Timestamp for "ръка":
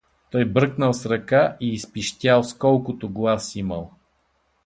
1.05-1.57